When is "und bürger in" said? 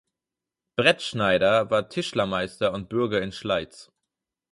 2.73-3.31